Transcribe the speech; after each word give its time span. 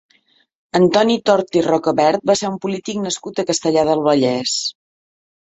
Antoni 0.79 1.17
Tort 1.29 1.57
i 1.61 1.63
Rocavert 1.67 2.25
va 2.31 2.37
ser 2.41 2.51
un 2.53 2.57
polític 2.65 3.05
nascut 3.05 3.43
a 3.45 3.49
Castellar 3.51 3.85
del 3.91 4.03
Vallès. 4.09 4.57